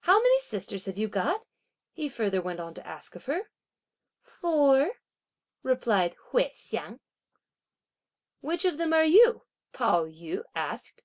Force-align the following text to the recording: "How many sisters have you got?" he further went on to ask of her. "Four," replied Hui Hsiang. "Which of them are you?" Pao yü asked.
"How 0.00 0.18
many 0.20 0.38
sisters 0.40 0.84
have 0.84 0.98
you 0.98 1.08
got?" 1.08 1.46
he 1.94 2.06
further 2.10 2.42
went 2.42 2.60
on 2.60 2.74
to 2.74 2.86
ask 2.86 3.16
of 3.16 3.24
her. 3.24 3.50
"Four," 4.20 4.96
replied 5.62 6.14
Hui 6.26 6.50
Hsiang. 6.52 7.00
"Which 8.42 8.66
of 8.66 8.76
them 8.76 8.92
are 8.92 9.06
you?" 9.06 9.46
Pao 9.72 10.04
yü 10.04 10.44
asked. 10.54 11.04